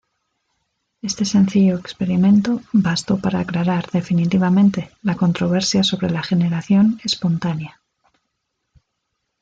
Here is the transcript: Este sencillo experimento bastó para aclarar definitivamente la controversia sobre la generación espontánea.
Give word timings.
Este 1.03 1.25
sencillo 1.25 1.77
experimento 1.77 2.63
bastó 2.73 3.19
para 3.19 3.39
aclarar 3.41 3.91
definitivamente 3.91 4.89
la 5.03 5.13
controversia 5.15 5.83
sobre 5.83 6.09
la 6.09 6.23
generación 6.23 6.99
espontánea. 7.03 7.79